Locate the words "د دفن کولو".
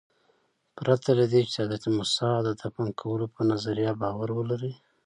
2.45-3.25